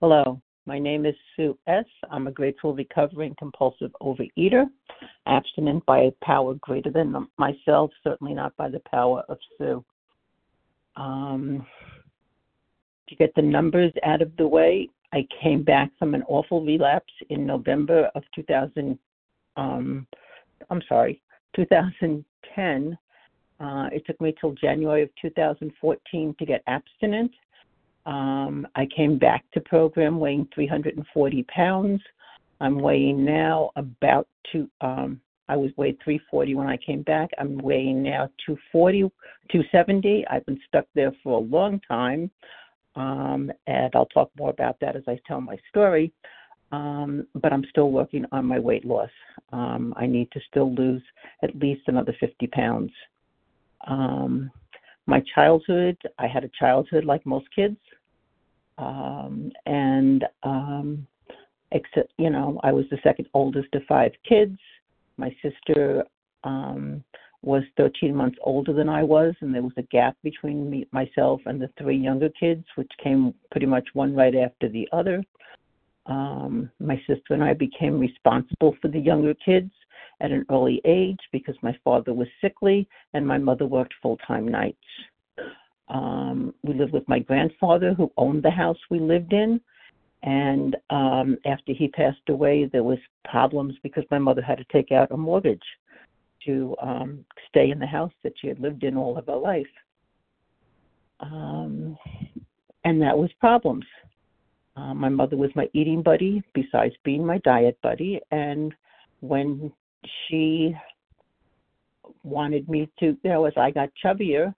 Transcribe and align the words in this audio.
Hello, 0.00 0.40
my 0.64 0.78
name 0.78 1.06
is 1.06 1.16
Sue 1.34 1.58
S. 1.66 1.84
I'm 2.08 2.28
a 2.28 2.30
grateful, 2.30 2.72
recovering, 2.72 3.34
compulsive 3.36 3.90
overeater, 4.00 4.66
abstinent 5.26 5.84
by 5.86 6.02
a 6.02 6.12
power 6.22 6.54
greater 6.60 6.92
than 6.92 7.26
myself, 7.36 7.90
certainly 8.04 8.32
not 8.32 8.56
by 8.56 8.68
the 8.68 8.80
power 8.88 9.24
of 9.28 9.38
Sue. 9.58 9.84
Um, 10.94 11.66
to 13.08 13.16
get 13.16 13.34
the 13.34 13.42
numbers 13.42 13.92
out 14.04 14.22
of 14.22 14.30
the 14.36 14.46
way, 14.46 14.88
I 15.12 15.26
came 15.42 15.64
back 15.64 15.90
from 15.98 16.14
an 16.14 16.22
awful 16.28 16.64
relapse 16.64 17.12
in 17.30 17.44
November 17.44 18.08
of 18.14 18.22
2000. 18.36 18.96
Um, 19.56 20.06
I'm 20.70 20.82
sorry, 20.88 21.20
2010. 21.56 22.96
Uh, 23.58 23.88
it 23.92 24.06
took 24.06 24.20
me 24.20 24.32
till 24.40 24.52
January 24.52 25.02
of 25.02 25.10
2014 25.20 26.36
to 26.38 26.46
get 26.46 26.62
abstinent. 26.68 27.32
Um, 28.08 28.66
I 28.74 28.86
came 28.86 29.18
back 29.18 29.44
to 29.52 29.60
program 29.60 30.18
weighing 30.18 30.48
340 30.54 31.42
pounds. 31.44 32.00
I'm 32.58 32.80
weighing 32.80 33.22
now 33.22 33.70
about 33.76 34.26
two. 34.50 34.68
Um, 34.80 35.20
I 35.50 35.56
was 35.56 35.70
weighed 35.76 35.98
340 36.02 36.54
when 36.54 36.68
I 36.68 36.78
came 36.78 37.02
back. 37.02 37.28
I'm 37.38 37.58
weighing 37.58 38.02
now 38.02 38.30
240, 38.46 39.02
270. 39.52 40.26
I've 40.30 40.44
been 40.46 40.58
stuck 40.66 40.86
there 40.94 41.12
for 41.22 41.38
a 41.38 41.42
long 41.42 41.80
time, 41.86 42.30
um, 42.96 43.52
and 43.66 43.94
I'll 43.94 44.06
talk 44.06 44.30
more 44.38 44.50
about 44.50 44.80
that 44.80 44.96
as 44.96 45.02
I 45.06 45.20
tell 45.26 45.42
my 45.42 45.58
story. 45.68 46.10
Um, 46.72 47.26
but 47.34 47.52
I'm 47.52 47.64
still 47.68 47.90
working 47.90 48.24
on 48.32 48.46
my 48.46 48.58
weight 48.58 48.86
loss. 48.86 49.10
Um, 49.52 49.92
I 49.98 50.06
need 50.06 50.30
to 50.32 50.40
still 50.48 50.74
lose 50.74 51.02
at 51.42 51.54
least 51.56 51.82
another 51.88 52.14
50 52.20 52.46
pounds. 52.48 52.90
Um, 53.86 54.50
my 55.06 55.22
childhood, 55.34 55.96
I 56.18 56.26
had 56.26 56.44
a 56.44 56.50
childhood 56.58 57.04
like 57.04 57.24
most 57.24 57.46
kids 57.54 57.76
um, 58.78 59.50
and 59.66 60.24
um, 60.42 61.06
except 61.72 62.12
you 62.16 62.30
know 62.30 62.58
I 62.62 62.72
was 62.72 62.86
the 62.90 62.98
second 63.02 63.28
oldest 63.34 63.74
of 63.74 63.82
five 63.88 64.12
kids. 64.26 64.58
My 65.16 65.34
sister 65.42 66.04
um, 66.44 67.02
was 67.42 67.62
13 67.76 68.14
months 68.14 68.38
older 68.42 68.72
than 68.72 68.88
I 68.88 69.02
was, 69.02 69.34
and 69.40 69.54
there 69.54 69.62
was 69.62 69.72
a 69.76 69.82
gap 69.82 70.16
between 70.22 70.70
me, 70.70 70.86
myself 70.92 71.40
and 71.46 71.60
the 71.60 71.70
three 71.78 71.96
younger 71.96 72.30
kids, 72.30 72.64
which 72.76 72.90
came 73.02 73.34
pretty 73.50 73.66
much 73.66 73.88
one 73.92 74.14
right 74.14 74.34
after 74.34 74.68
the 74.68 74.88
other. 74.92 75.22
Um, 76.06 76.70
my 76.80 76.96
sister 77.06 77.34
and 77.34 77.44
I 77.44 77.54
became 77.54 77.98
responsible 77.98 78.74
for 78.80 78.88
the 78.88 78.98
younger 78.98 79.34
kids 79.34 79.70
at 80.20 80.32
an 80.32 80.44
early 80.50 80.80
age 80.84 81.20
because 81.32 81.54
my 81.62 81.76
father 81.84 82.12
was 82.12 82.28
sickly 82.40 82.88
and 83.14 83.26
my 83.26 83.38
mother 83.38 83.66
worked 83.66 83.94
full 84.02 84.16
time 84.26 84.48
nights. 84.48 84.76
Um, 85.88 86.54
we 86.62 86.74
lived 86.74 86.92
with 86.92 87.08
my 87.08 87.18
grandfather 87.18 87.94
who 87.94 88.12
owned 88.16 88.42
the 88.42 88.50
house 88.50 88.78
we 88.90 89.00
lived 89.00 89.32
in. 89.32 89.60
And 90.22 90.76
um, 90.90 91.38
after 91.46 91.72
he 91.72 91.88
passed 91.88 92.28
away, 92.28 92.68
there 92.72 92.82
was 92.82 92.98
problems 93.24 93.74
because 93.82 94.04
my 94.10 94.18
mother 94.18 94.42
had 94.42 94.58
to 94.58 94.64
take 94.72 94.90
out 94.92 95.12
a 95.12 95.16
mortgage 95.16 95.62
to 96.44 96.74
um, 96.82 97.24
stay 97.48 97.70
in 97.70 97.78
the 97.78 97.86
house 97.86 98.12
that 98.22 98.32
she 98.40 98.48
had 98.48 98.58
lived 98.58 98.84
in 98.84 98.96
all 98.96 99.16
of 99.16 99.26
her 99.26 99.36
life. 99.36 99.66
Um, 101.20 101.96
and 102.84 103.00
that 103.02 103.16
was 103.16 103.30
problems. 103.40 103.84
Uh, 104.76 104.94
my 104.94 105.08
mother 105.08 105.36
was 105.36 105.50
my 105.54 105.68
eating 105.72 106.02
buddy, 106.02 106.42
besides 106.54 106.94
being 107.04 107.26
my 107.26 107.38
diet 107.38 107.78
buddy. 107.82 108.20
And 108.30 108.72
when 109.20 109.72
she 110.26 110.74
wanted 112.22 112.68
me 112.68 112.88
to, 113.00 113.06
you 113.06 113.30
know, 113.30 113.44
as 113.46 113.54
I 113.56 113.70
got 113.70 113.90
chubbier, 114.04 114.54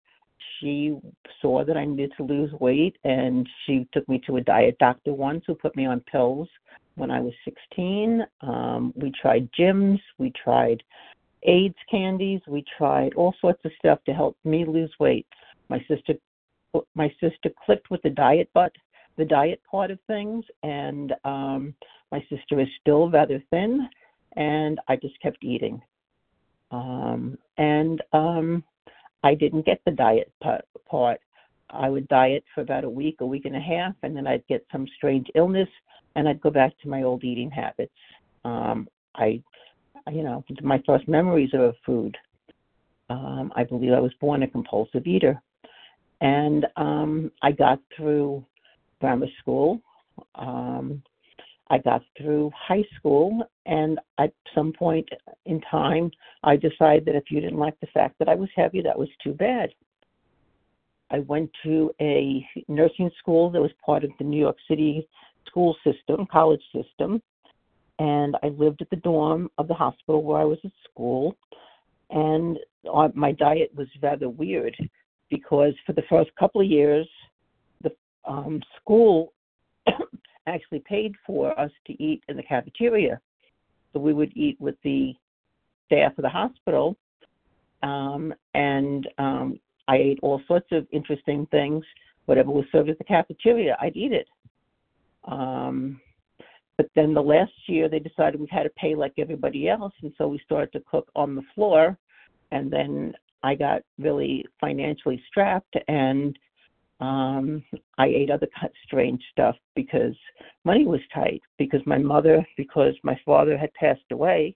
she 0.59 0.97
saw 1.41 1.65
that 1.65 1.77
I 1.77 1.85
needed 1.85 2.13
to 2.17 2.25
lose 2.25 2.53
weight 2.61 2.97
and 3.05 3.49
she 3.65 3.89
took 3.93 4.09
me 4.09 4.21
to 4.27 4.37
a 4.37 4.41
diet 4.41 4.77
doctor 4.79 5.13
once 5.13 5.45
who 5.47 5.55
put 5.55 5.77
me 5.77 5.87
on 5.87 6.01
pills 6.01 6.49
when 6.97 7.11
I 7.11 7.21
was 7.21 7.33
16. 7.45 8.25
Um, 8.43 8.93
we 8.97 9.13
tried 9.21 9.49
gyms, 9.59 10.01
we 10.19 10.33
tried 10.43 10.83
Ayds 11.45 11.77
candies, 11.91 12.41
we 12.47 12.65
tried 12.77 13.15
all 13.15 13.35
sorts 13.41 13.65
of 13.65 13.73
stuff 13.79 13.99
to 14.05 14.13
help 14.13 14.37
me 14.45 14.65
lose 14.67 14.93
weight. 15.01 15.27
My 15.69 15.85
sister 15.89 16.15
my 16.95 17.13
sister 17.21 17.51
clicked 17.65 17.91
with 17.91 18.01
the 18.03 18.11
diet 18.11 18.49
but 18.55 18.71
the 19.17 19.25
diet 19.25 19.61
part 19.69 19.91
of 19.91 19.99
things 20.07 20.45
and 20.63 21.13
um 21.25 21.75
my 22.13 22.21
sister 22.29 22.61
is 22.61 22.69
still 22.81 23.11
rather 23.11 23.43
thin 23.51 23.89
and 24.37 24.79
I 24.87 24.97
just 24.97 25.21
kept 25.21 25.43
eating. 25.43 25.81
Um 26.71 27.39
and 27.59 28.03
um 28.13 28.63
I 29.23 29.35
didn't 29.35 29.67
get 29.67 29.81
the 29.85 29.93
diet 29.93 30.33
part. 30.41 31.21
I 31.71 31.89
would 31.89 32.09
diet 32.09 32.45
for 32.55 32.63
about 32.63 32.85
a 32.85 32.91
week, 32.91 33.17
a 33.21 33.27
week 33.27 33.45
and 33.45 33.57
a 33.57 33.61
half, 33.61 33.95
and 34.03 34.17
then 34.17 34.27
I'd 34.27 34.47
get 34.49 34.67
some 34.73 34.87
strange 34.97 35.29
illness, 35.35 35.69
and 36.17 36.29
I'd 36.29 36.41
go 36.41 36.51
back 36.51 36.73
to 36.83 36.89
my 36.89 37.03
old 37.03 37.23
eating 37.23 37.51
habits. 37.51 37.93
Um, 38.45 38.89
I, 39.15 39.43
you 40.11 40.23
know, 40.23 40.45
my 40.63 40.83
first 40.87 41.07
memories 41.07 41.55
are 41.55 41.67
of 41.67 41.77
food. 41.85 42.17
Um, 43.09 43.53
I 43.57 43.65
believe 43.65 43.93
I 43.93 44.01
was 44.01 44.13
born 44.21 44.43
a 44.43 44.49
compulsive 44.49 45.07
eater, 45.07 45.41
and 46.21 46.67
um, 46.77 47.31
I 47.43 47.53
got 47.53 47.81
through 47.97 48.45
grammar 49.01 49.29
school. 49.41 49.81
Um, 50.35 51.03
I 51.71 51.79
got 51.79 52.03
through 52.19 52.51
high 52.57 52.85
school, 52.97 53.45
and 53.65 53.99
at 54.19 54.33
some 54.55 54.73
point 54.73 55.09
in 55.47 55.61
time, 55.63 56.11
I 56.43 56.57
decided 56.57 57.05
that 57.07 57.15
if 57.15 57.25
you 57.31 57.41
didn't 57.41 57.59
like 57.59 57.79
the 57.81 57.87
fact 57.95 58.19
that 58.19 58.29
I 58.29 58.35
was 58.35 58.49
heavy, 58.57 58.83
that 58.83 58.99
was 58.99 59.09
too 59.23 59.33
bad. 59.33 59.71
I 61.13 61.21
went 61.21 61.51
to 61.65 61.93
a 62.01 62.45
nursing 62.69 63.11
school 63.19 63.51
that 63.51 63.61
was 63.61 63.71
part 63.85 64.05
of 64.05 64.11
the 64.19 64.25
New 64.25 64.39
York 64.39 64.57
City 64.69 65.09
school 65.47 65.77
system, 65.85 66.27
college 66.31 66.63
system, 66.75 67.23
and 68.01 68.37
I 68.43 68.49
lived 68.49 68.83
at 68.83 68.91
the 68.91 68.97
dorm 68.97 69.49
of 69.59 69.69
the 69.69 69.75
hospital 69.75 70.23
where 70.23 70.41
I 70.41 70.45
was 70.45 70.59
at 70.65 70.73
school. 70.91 71.37
And 72.11 72.59
my 73.15 73.33
diet 73.33 73.71
was 73.77 73.87
rather 74.03 74.29
weird 74.29 74.75
because 75.29 75.75
for 75.87 75.93
the 75.93 76.03
first 76.09 76.31
couple 76.39 76.61
of 76.61 76.67
years, 76.67 77.09
the 77.83 77.93
um, 78.25 78.61
school 78.81 79.33
actually 80.47 80.81
paid 80.81 81.15
for 81.27 81.59
us 81.59 81.71
to 81.87 82.03
eat 82.03 82.23
in 82.29 82.37
the 82.37 82.43
cafeteria. 82.43 83.21
So 83.93 84.01
we 84.01 84.13
would 84.13 84.37
eat 84.37 84.57
with 84.61 84.77
the 84.85 85.15
staff 85.87 86.13
of 86.17 86.23
the 86.23 86.29
hospital, 86.29 86.97
um, 87.83 88.33
and 88.55 89.09
um, 89.19 89.59
I 89.89 89.97
ate 89.97 90.19
all 90.23 90.41
sorts 90.47 90.69
of 90.71 90.87
interesting 90.93 91.47
things. 91.51 91.85
Whatever 92.27 92.51
was 92.51 92.67
served 92.71 92.91
at 92.91 92.99
the 92.99 93.05
cafeteria, 93.05 93.77
I'd 93.81 93.97
eat 93.97 94.13
it. 94.13 94.29
Um, 95.25 96.01
but 96.77 96.89
then 96.95 97.13
the 97.13 97.23
last 97.23 97.53
year, 97.67 97.89
they 97.89 97.99
decided 97.99 98.41
we 98.41 98.47
had 98.51 98.63
to 98.63 98.71
pay 98.71 98.95
like 98.95 99.15
everybody 99.19 99.69
else, 99.69 99.93
and 100.03 100.13
so 100.17 100.29
we 100.29 100.39
started 100.45 100.73
to 100.73 100.85
cook 100.91 101.11
on 101.17 101.35
the 101.35 101.43
floor. 101.55 101.99
And 102.53 102.71
then 102.71 103.15
I 103.43 103.55
got 103.55 103.83
really 103.99 104.45
financially 104.61 105.23
strapped, 105.29 105.77
and 105.89 106.39
um, 107.01 107.65
I 107.99 108.07
ate 108.07 108.31
other 108.31 108.49
strange 108.85 109.23
stuff 109.33 109.57
because 109.75 110.15
money 110.65 110.87
was 110.87 111.01
tight. 111.15 111.43
Because 111.59 111.81
my 111.87 111.99
mother, 111.99 112.47
because 112.57 112.95
my 113.03 113.19
father 113.25 113.57
had 113.57 113.73
passed 113.75 114.01
away, 114.11 114.55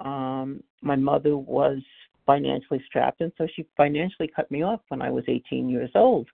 um, 0.00 0.62
my 0.82 0.96
mother 0.96 1.36
was 1.36 1.78
financially 2.26 2.82
strapped, 2.86 3.20
and 3.20 3.32
so 3.36 3.46
she 3.54 3.66
financially 3.76 4.30
cut 4.34 4.50
me 4.50 4.62
off 4.62 4.80
when 4.88 5.02
I 5.02 5.10
was 5.10 5.24
18 5.28 5.68
years 5.68 5.90
old, 5.94 6.28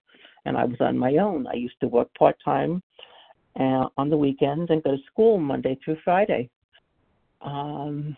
and 0.44 0.56
I 0.56 0.64
was 0.64 0.76
on 0.80 0.96
my 0.96 1.16
own. 1.16 1.46
I 1.46 1.54
used 1.54 1.80
to 1.80 1.88
work 1.88 2.08
part 2.14 2.36
time 2.44 2.82
uh, 3.58 3.86
on 3.96 4.08
the 4.08 4.16
weekends 4.16 4.70
and 4.70 4.82
go 4.82 4.92
to 4.92 5.02
school 5.10 5.38
Monday 5.38 5.78
through 5.84 5.96
Friday. 6.04 6.48
Um, 7.40 8.16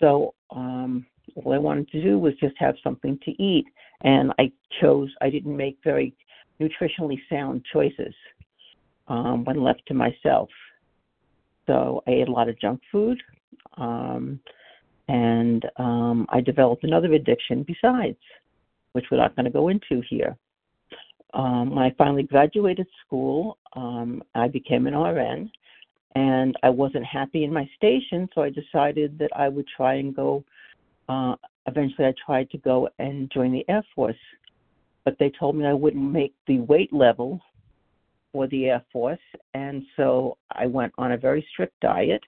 so 0.00 0.34
um, 0.50 1.06
all 1.36 1.52
I 1.54 1.58
wanted 1.58 1.88
to 1.90 2.02
do 2.02 2.18
was 2.18 2.34
just 2.40 2.54
have 2.58 2.74
something 2.82 3.18
to 3.24 3.30
eat 3.42 3.64
and 4.02 4.32
I 4.38 4.50
chose 4.80 5.10
I 5.20 5.30
didn't 5.30 5.56
make 5.56 5.78
very 5.84 6.14
nutritionally 6.60 7.18
sound 7.30 7.64
choices 7.72 8.14
um, 9.08 9.44
when 9.44 9.62
left 9.62 9.82
to 9.88 9.94
myself. 9.94 10.48
So 11.66 12.02
I 12.06 12.10
ate 12.10 12.28
a 12.28 12.32
lot 12.32 12.48
of 12.48 12.60
junk 12.60 12.80
food, 12.90 13.22
um, 13.76 14.40
and 15.08 15.64
um, 15.76 16.26
I 16.28 16.40
developed 16.40 16.84
another 16.84 17.12
addiction 17.12 17.64
besides, 17.66 18.18
which 18.92 19.06
we're 19.10 19.18
not 19.18 19.36
going 19.36 19.44
to 19.44 19.50
go 19.50 19.68
into 19.68 20.02
here. 20.08 20.36
Um, 21.34 21.70
when 21.70 21.84
I 21.84 21.94
finally 21.96 22.24
graduated 22.24 22.86
school, 23.06 23.58
um, 23.74 24.22
I 24.34 24.48
became 24.48 24.86
an 24.86 24.94
RN, 24.94 25.50
and 26.14 26.56
I 26.62 26.68
wasn't 26.68 27.04
happy 27.04 27.44
in 27.44 27.52
my 27.52 27.68
station, 27.76 28.28
so 28.34 28.42
I 28.42 28.50
decided 28.50 29.18
that 29.18 29.30
I 29.34 29.48
would 29.48 29.66
try 29.76 29.94
and 29.94 30.14
go 30.14 30.44
uh, 31.08 31.36
eventually 31.66 32.08
I 32.08 32.14
tried 32.24 32.50
to 32.50 32.58
go 32.58 32.88
and 32.98 33.30
join 33.30 33.52
the 33.52 33.64
Air 33.68 33.84
Force, 33.94 34.16
but 35.04 35.16
they 35.18 35.30
told 35.30 35.56
me 35.56 35.66
I 35.66 35.72
wouldn't 35.72 36.12
make 36.12 36.34
the 36.46 36.60
weight 36.60 36.92
level 36.92 37.40
for 38.32 38.46
the 38.48 38.66
Air 38.66 38.84
Force, 38.92 39.20
and 39.54 39.82
so 39.96 40.38
I 40.50 40.66
went 40.66 40.92
on 40.98 41.12
a 41.12 41.16
very 41.18 41.46
strict 41.52 41.78
diet, 41.80 42.22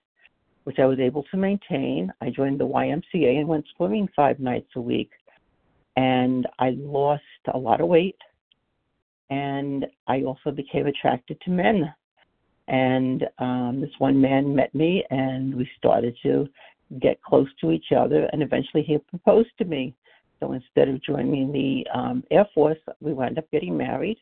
which 0.64 0.78
I 0.78 0.86
was 0.86 0.98
able 0.98 1.22
to 1.31 1.36
maintain. 1.36 2.12
I 2.20 2.31
joined 2.31 2.60
the 2.60 2.66
YMCA 2.66 3.38
and 3.38 3.48
went 3.48 3.66
swimming 3.76 4.08
five 4.14 4.38
nights 4.38 4.70
a 4.76 4.81
week, 4.81 5.10
and 5.96 6.46
I 6.58 6.70
lost 6.70 7.22
a 7.52 7.58
lot 7.58 7.80
of 7.80 7.88
weight, 7.88 8.19
and 9.30 9.87
I 10.06 10.22
also 10.22 10.50
became 10.50 10.87
attracted 10.87 11.40
to 11.42 11.50
men 11.50 11.92
And 12.69 13.25
um, 13.38 13.80
this 13.80 13.90
one 13.98 14.20
man 14.20 14.54
met 14.54 14.75
me, 14.75 15.04
and 15.10 15.54
we 15.54 15.69
started 15.78 16.16
to 16.22 16.48
get 17.00 17.22
close 17.22 17.48
to 17.60 17.70
each 17.70 17.92
other. 17.96 18.28
And 18.32 18.42
eventually, 18.42 18.82
he 18.82 18.98
proposed 18.98 19.50
to 19.58 19.64
me. 19.64 19.94
So 20.40 20.52
instead 20.52 20.88
of 20.88 21.02
joining 21.02 21.52
the 21.52 21.86
um, 21.96 22.25
Air 22.31 22.46
Force, 22.54 22.78
we 23.00 23.12
wound 23.12 23.38
up 23.38 23.50
getting 23.50 23.76
married. 23.76 24.19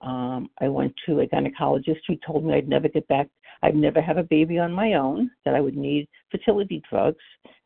Um, 0.00 0.48
I 0.60 0.68
went 0.68 0.94
to 1.06 1.20
a 1.20 1.26
gynecologist 1.26 2.00
who 2.06 2.16
told 2.26 2.44
me 2.44 2.54
I'd 2.54 2.68
never 2.68 2.88
get 2.88 3.06
back, 3.08 3.28
I'd 3.62 3.76
never 3.76 4.00
have 4.00 4.16
a 4.16 4.22
baby 4.22 4.58
on 4.58 4.72
my 4.72 4.94
own, 4.94 5.30
that 5.44 5.54
I 5.54 5.60
would 5.60 5.76
need 5.76 6.08
fertility 6.30 6.82
drugs. 6.88 7.22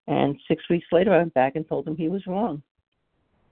And 0.09 0.37
six 0.49 0.69
weeks 0.69 0.87
later, 0.91 1.13
I 1.13 1.19
went 1.19 1.35
back 1.35 1.55
and 1.55 1.69
told 1.69 1.87
him 1.87 1.97
he 1.97 2.09
was 2.09 2.27
wrong. 2.27 2.63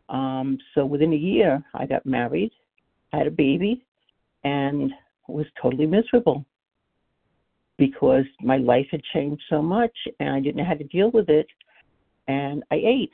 Um, 0.08 0.58
so 0.75 0.84
within 0.84 1.12
a 1.12 1.16
year, 1.16 1.62
I 1.75 1.86
got 1.86 2.04
married, 2.04 2.50
had 3.12 3.26
a 3.26 3.30
baby, 3.30 3.84
and 4.44 4.92
was 5.28 5.46
totally 5.60 5.86
miserable 5.86 6.44
because 7.78 8.24
my 8.40 8.58
life 8.58 8.86
had 8.90 9.02
changed 9.12 9.42
so 9.48 9.62
much 9.62 9.96
and 10.20 10.30
I 10.30 10.40
didn't 10.40 10.56
know 10.56 10.64
how 10.64 10.74
to 10.74 10.84
deal 10.84 11.10
with 11.10 11.28
it. 11.28 11.46
And 12.28 12.62
I 12.70 12.76
ate, 12.76 13.10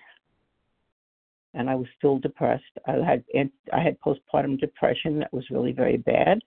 and 1.54 1.70
I 1.70 1.74
was 1.74 1.86
still 1.96 2.18
depressed. 2.18 2.64
I 2.86 2.92
had 3.04 3.24
I 3.72 3.80
had 3.80 3.98
postpartum 4.00 4.60
depression 4.60 5.18
that 5.18 5.32
was 5.32 5.48
really 5.50 5.72
very 5.72 5.96
bad. 5.96 6.40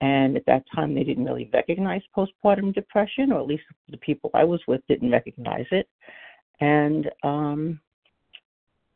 And 0.00 0.36
at 0.36 0.46
that 0.46 0.64
time, 0.74 0.94
they 0.94 1.04
didn't 1.04 1.26
really 1.26 1.48
recognize 1.52 2.02
postpartum 2.16 2.74
depression, 2.74 3.30
or 3.30 3.40
at 3.40 3.46
least 3.46 3.62
the 3.88 3.98
people 3.98 4.30
I 4.34 4.42
was 4.42 4.60
with 4.66 4.80
didn't 4.88 5.12
recognize 5.12 5.66
it. 5.70 5.86
And 6.60 7.08
um, 7.22 7.80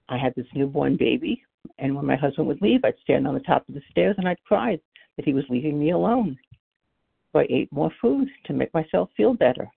I 0.08 0.16
had 0.18 0.34
this 0.34 0.46
newborn 0.54 0.96
baby, 0.96 1.42
and 1.78 1.94
when 1.94 2.06
my 2.06 2.16
husband 2.16 2.48
would 2.48 2.62
leave, 2.62 2.80
I'd 2.84 2.94
stand 3.02 3.26
on 3.26 3.34
the 3.34 3.40
top 3.40 3.68
of 3.68 3.74
the 3.74 3.82
stairs 3.90 4.16
and 4.18 4.28
I'd 4.28 4.42
cry 4.44 4.78
that 5.16 5.24
he 5.24 5.32
was 5.32 5.44
leaving 5.48 5.78
me 5.78 5.90
alone. 5.90 6.36
So 7.36 7.40
I 7.40 7.46
ate 7.50 7.70
more 7.70 7.92
food 8.00 8.28
to 8.46 8.54
make 8.54 8.72
myself 8.72 9.10
feel 9.14 9.34
better. 9.34 9.68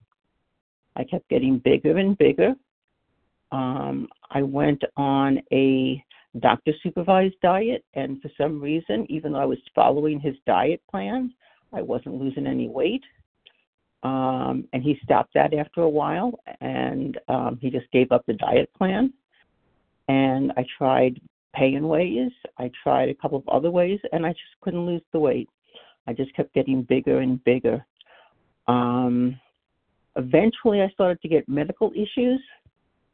I 0.95 1.03
kept 1.03 1.27
getting 1.27 1.57
bigger 1.59 1.97
and 1.97 2.17
bigger. 2.17 2.53
Um, 3.51 4.07
I 4.31 4.43
went 4.43 4.81
on 4.95 5.39
a 5.51 6.01
doctor 6.39 6.71
supervised 6.81 7.35
diet, 7.41 7.83
and 7.95 8.21
for 8.21 8.31
some 8.37 8.61
reason, 8.61 9.05
even 9.09 9.33
though 9.33 9.39
I 9.39 9.45
was 9.45 9.57
following 9.75 10.21
his 10.21 10.35
diet 10.47 10.81
plan, 10.89 11.33
I 11.73 11.81
wasn't 11.81 12.15
losing 12.15 12.47
any 12.47 12.69
weight. 12.69 13.03
Um, 14.03 14.65
and 14.71 14.81
he 14.81 14.97
stopped 15.03 15.33
that 15.33 15.53
after 15.53 15.81
a 15.81 15.89
while, 15.89 16.39
and 16.61 17.19
um, 17.27 17.59
he 17.61 17.69
just 17.69 17.91
gave 17.91 18.13
up 18.13 18.25
the 18.25 18.35
diet 18.35 18.69
plan 18.77 19.11
and 20.07 20.53
I 20.55 20.65
tried 20.77 21.19
paying 21.53 21.87
ways. 21.87 22.31
I 22.57 22.71
tried 22.83 23.09
a 23.09 23.15
couple 23.15 23.37
of 23.37 23.47
other 23.49 23.69
ways, 23.69 23.99
and 24.13 24.25
I 24.25 24.29
just 24.29 24.61
couldn't 24.61 24.85
lose 24.85 25.03
the 25.11 25.19
weight. 25.19 25.49
I 26.09 26.13
just 26.13 26.35
kept 26.35 26.55
getting 26.55 26.81
bigger 26.81 27.19
and 27.19 27.41
bigger. 27.43 27.85
Um, 28.67 29.39
eventually, 30.15 30.81
I 30.81 30.89
started 30.89 31.21
to 31.21 31.27
get 31.27 31.47
medical 31.47 31.91
issues, 31.91 32.41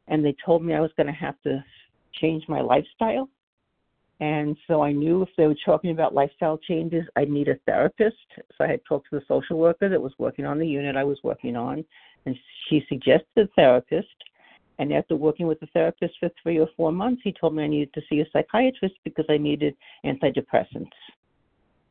and 0.08 0.24
they 0.24 0.34
told 0.44 0.64
me 0.64 0.72
I 0.72 0.80
was 0.80 0.92
going 0.96 1.06
to 1.06 1.12
have 1.12 1.34
to 1.42 1.62
change 2.14 2.44
my 2.48 2.62
lifestyle. 2.62 3.28
And 4.20 4.56
so 4.66 4.82
I 4.82 4.92
knew 4.92 5.20
if 5.20 5.28
they 5.36 5.46
were 5.46 5.62
talking 5.62 5.90
about 5.90 6.14
lifestyle 6.14 6.56
changes, 6.56 7.04
I'd 7.16 7.28
need 7.28 7.48
a 7.48 7.56
therapist. 7.66 8.16
So 8.56 8.64
I 8.64 8.68
had 8.68 8.80
talked 8.88 9.10
to 9.10 9.18
the 9.18 9.24
social 9.28 9.58
worker 9.58 9.90
that 9.90 10.00
was 10.00 10.14
working 10.18 10.46
on 10.46 10.58
the 10.58 10.66
unit 10.66 10.96
I 10.96 11.04
was 11.04 11.18
working 11.22 11.54
on, 11.54 11.84
and 12.24 12.34
she 12.70 12.82
suggested 12.88 13.26
a 13.36 13.46
therapist. 13.56 14.08
And 14.78 14.90
after 14.94 15.16
working 15.16 15.46
with 15.46 15.60
the 15.60 15.68
therapist 15.74 16.14
for 16.18 16.30
three 16.42 16.58
or 16.58 16.68
four 16.78 16.92
months, 16.92 17.20
he 17.24 17.34
told 17.38 17.54
me 17.54 17.64
I 17.64 17.66
needed 17.66 17.92
to 17.92 18.00
see 18.08 18.20
a 18.20 18.26
psychiatrist 18.32 18.94
because 19.04 19.26
I 19.28 19.36
needed 19.36 19.74
antidepressants. 20.06 20.96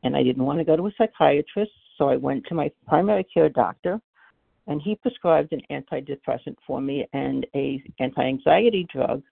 And 0.06 0.16
I 0.16 0.24
didn't 0.24 0.46
want 0.46 0.60
to 0.60 0.66
go 0.66 0.75
to 0.75 0.86
a 0.86 0.92
psychiatrist, 0.98 1.72
so 1.98 2.07
I 2.07 2.16
went 2.16 2.46
to 2.48 2.54
my 2.54 2.72
primary 2.88 3.24
care 3.24 3.50
doctor, 3.50 4.00
and 4.68 4.80
he 4.80 4.96
prescribed 4.96 5.52
an 5.52 5.62
antidepressant 5.72 6.56
for 6.66 6.80
me 6.80 7.07
and 7.13 7.46
a 7.56 7.84
anti-anxiety 8.00 8.88
drug. 8.94 9.24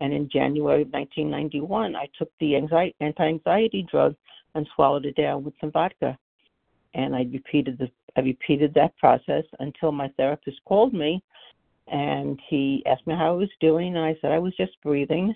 And 0.00 0.12
in 0.12 0.30
January 0.32 0.82
of 0.82 0.88
1991, 0.92 1.96
I 1.96 2.08
took 2.16 2.30
the 2.38 2.54
anti-anxiety 2.54 3.86
drug 3.90 4.14
and 4.54 4.68
swallowed 4.74 5.04
it 5.04 5.16
down 5.16 5.42
with 5.44 5.54
some 5.60 5.72
vodka. 5.72 6.16
And 6.94 7.14
I 7.14 7.26
repeated 7.32 7.76
the 7.78 7.90
I 8.16 8.20
repeated 8.20 8.72
that 8.74 8.96
process 8.96 9.44
until 9.58 9.90
my 9.90 10.08
therapist 10.16 10.58
called 10.64 10.94
me 10.94 11.20
and 11.88 12.40
he 12.48 12.82
asked 12.86 13.06
me 13.06 13.14
how 13.14 13.32
I 13.32 13.36
was 13.36 13.50
doing, 13.60 13.96
and 13.96 14.04
I 14.04 14.16
said 14.20 14.30
I 14.30 14.38
was 14.38 14.54
just 14.56 14.80
breathing. 14.82 15.34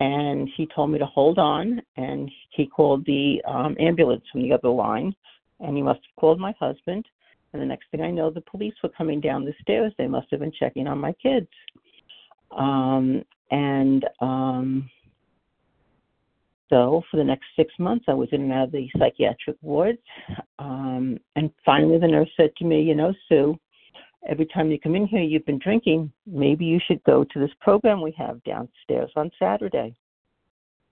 And 0.00 0.48
he 0.56 0.66
told 0.74 0.90
me 0.90 0.98
to 0.98 1.06
hold 1.06 1.38
on, 1.38 1.80
and 1.96 2.30
he 2.50 2.66
called 2.66 3.04
the 3.04 3.42
um, 3.46 3.76
ambulance 3.78 4.24
from 4.32 4.42
the 4.42 4.52
other 4.52 4.70
line, 4.70 5.14
and 5.60 5.76
he 5.76 5.82
must 5.82 6.00
have 6.00 6.16
called 6.18 6.40
my 6.40 6.54
husband. 6.58 7.04
And 7.52 7.60
the 7.60 7.66
next 7.66 7.90
thing 7.90 8.00
I 8.00 8.10
know, 8.10 8.30
the 8.30 8.40
police 8.40 8.74
were 8.82 8.88
coming 8.90 9.20
down 9.20 9.44
the 9.44 9.54
stairs. 9.60 9.92
They 9.98 10.06
must 10.06 10.28
have 10.30 10.40
been 10.40 10.52
checking 10.58 10.86
on 10.86 10.98
my 10.98 11.12
kids. 11.12 11.48
Um, 12.50 13.22
and 13.50 14.04
um, 14.20 14.88
so 16.70 17.02
for 17.10 17.16
the 17.16 17.24
next 17.24 17.46
six 17.56 17.72
months, 17.78 18.06
I 18.08 18.14
was 18.14 18.28
in 18.32 18.42
and 18.42 18.52
out 18.52 18.64
of 18.64 18.72
the 18.72 18.88
psychiatric 18.96 19.56
wards. 19.60 19.98
Um, 20.58 21.18
and 21.36 21.50
finally, 21.64 21.98
the 21.98 22.06
nurse 22.06 22.30
said 22.36 22.54
to 22.58 22.64
me, 22.64 22.80
You 22.80 22.94
know, 22.94 23.12
Sue, 23.28 23.58
every 24.28 24.46
time 24.46 24.70
you 24.70 24.78
come 24.78 24.94
in 24.94 25.06
here, 25.06 25.22
you've 25.22 25.46
been 25.46 25.58
drinking. 25.58 26.12
Maybe 26.26 26.64
you 26.64 26.80
should 26.86 27.02
go 27.04 27.24
to 27.24 27.38
this 27.38 27.50
program 27.60 28.02
we 28.02 28.12
have 28.12 28.42
downstairs 28.44 29.10
on 29.16 29.30
Saturday. 29.38 29.94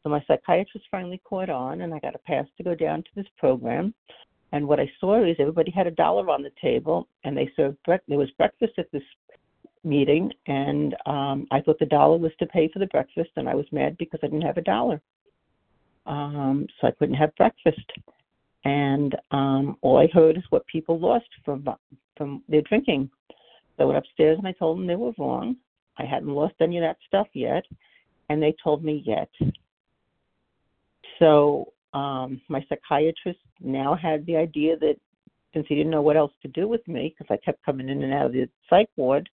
So 0.02 0.08
my 0.08 0.22
psychiatrist 0.26 0.86
finally 0.90 1.20
caught 1.24 1.50
on, 1.50 1.82
and 1.82 1.92
I 1.92 1.98
got 1.98 2.14
a 2.14 2.18
pass 2.18 2.46
to 2.56 2.62
go 2.62 2.74
down 2.74 3.02
to 3.02 3.10
this 3.14 3.26
program. 3.36 3.92
And 4.52 4.66
what 4.66 4.80
I 4.80 4.90
saw 5.00 5.24
is 5.24 5.36
everybody 5.38 5.70
had 5.70 5.86
a 5.86 5.92
dollar 5.92 6.30
on 6.30 6.42
the 6.42 6.52
table, 6.60 7.08
and 7.24 7.36
they 7.36 7.50
served 7.56 7.76
bre- 7.84 7.96
there 8.06 8.18
was 8.18 8.30
breakfast 8.32 8.74
at 8.78 8.90
this 8.92 9.02
meeting, 9.84 10.32
and 10.46 10.96
um, 11.06 11.46
I 11.50 11.60
thought 11.60 11.78
the 11.78 11.86
dollar 11.86 12.16
was 12.16 12.32
to 12.38 12.46
pay 12.46 12.68
for 12.68 12.78
the 12.78 12.86
breakfast, 12.86 13.30
and 13.36 13.48
I 13.48 13.54
was 13.54 13.66
mad 13.72 13.96
because 13.98 14.20
I 14.22 14.26
didn't 14.26 14.42
have 14.42 14.56
a 14.56 14.62
dollar, 14.62 15.00
um, 16.06 16.66
so 16.80 16.86
I 16.86 16.92
couldn't 16.92 17.16
have 17.16 17.34
breakfast. 17.36 17.92
And 18.64 19.14
um, 19.30 19.76
all 19.82 19.98
I 19.98 20.08
heard 20.12 20.36
is 20.36 20.44
what 20.50 20.66
people 20.66 20.98
lost 20.98 21.28
from 21.44 21.66
from 22.16 22.42
their 22.48 22.62
drinking. 22.62 23.10
So 23.78 23.84
I 23.84 23.86
went 23.86 23.98
upstairs 23.98 24.38
and 24.38 24.46
I 24.46 24.52
told 24.52 24.78
them 24.78 24.86
they 24.86 24.96
were 24.96 25.12
wrong. 25.18 25.56
I 25.98 26.04
hadn't 26.04 26.34
lost 26.34 26.54
any 26.60 26.78
of 26.78 26.82
that 26.82 26.98
stuff 27.06 27.28
yet, 27.32 27.64
and 28.28 28.42
they 28.42 28.54
told 28.62 28.84
me 28.84 29.02
yet. 29.06 29.30
So 31.18 31.72
um, 31.94 32.40
my 32.48 32.64
psychiatrist 32.68 33.40
now 33.60 33.94
had 33.94 34.24
the 34.26 34.36
idea 34.36 34.76
that 34.78 34.96
since 35.54 35.66
he 35.68 35.74
didn't 35.74 35.90
know 35.90 36.02
what 36.02 36.16
else 36.16 36.32
to 36.42 36.48
do 36.48 36.68
with 36.68 36.86
me, 36.86 37.14
because 37.16 37.32
I 37.32 37.44
kept 37.44 37.64
coming 37.64 37.88
in 37.88 38.02
and 38.02 38.12
out 38.12 38.26
of 38.26 38.32
the 38.32 38.48
psych 38.68 38.90
ward, 38.96 39.28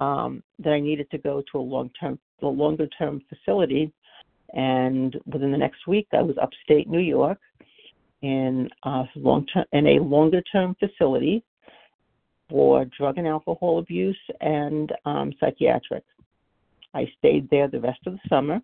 um, 0.00 0.42
that 0.58 0.72
I 0.72 0.80
needed 0.80 1.10
to 1.10 1.18
go 1.18 1.42
to 1.52 1.58
a 1.58 1.60
long 1.60 1.90
term, 2.00 2.18
a 2.42 2.46
longer 2.46 2.88
term 2.98 3.22
facility. 3.28 3.92
And 4.54 5.16
within 5.26 5.52
the 5.52 5.58
next 5.58 5.86
week, 5.86 6.08
I 6.12 6.22
was 6.22 6.36
upstate 6.40 6.88
New 6.88 7.00
York 7.00 7.38
in 8.22 8.68
a 8.84 9.04
long 9.16 9.46
term 9.46 9.64
in 9.72 9.86
a 9.86 9.98
longer 9.98 10.42
term 10.42 10.74
facility 10.80 11.44
for 12.48 12.84
drug 12.84 13.18
and 13.18 13.26
alcohol 13.26 13.78
abuse 13.78 14.18
and 14.40 14.92
um, 15.04 15.32
psychiatric. 15.40 16.04
I 16.94 17.06
stayed 17.18 17.48
there 17.50 17.68
the 17.68 17.80
rest 17.80 18.00
of 18.06 18.14
the 18.14 18.28
summer, 18.28 18.60